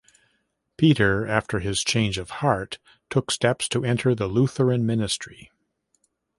[0.77, 2.79] Peter after his "change of heart"
[3.11, 5.51] took steps to enter the Lutheran ministry.